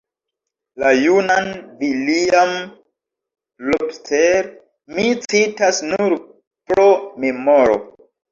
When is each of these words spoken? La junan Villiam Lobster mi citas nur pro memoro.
La 0.83 0.91
junan 0.99 1.49
Villiam 1.81 2.53
Lobster 3.67 4.49
mi 4.95 5.05
citas 5.27 5.83
nur 5.91 6.17
pro 6.73 6.89
memoro. 7.25 7.77